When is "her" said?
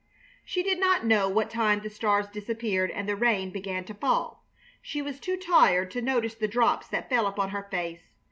7.51-7.67